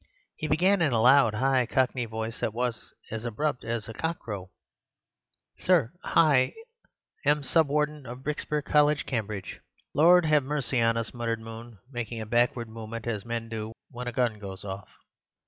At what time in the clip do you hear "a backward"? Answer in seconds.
12.19-12.67